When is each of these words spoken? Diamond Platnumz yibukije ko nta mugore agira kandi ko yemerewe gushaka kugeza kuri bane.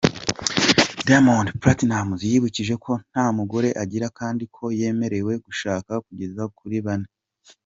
Diamond 1.05 1.47
Platnumz 1.61 2.21
yibukije 2.29 2.73
ko 2.83 2.91
nta 3.11 3.25
mugore 3.37 3.69
agira 3.83 4.07
kandi 4.19 4.43
ko 4.55 4.63
yemerewe 4.79 5.33
gushaka 5.45 5.91
kugeza 6.05 6.43
kuri 6.57 6.77
bane. 6.85 7.09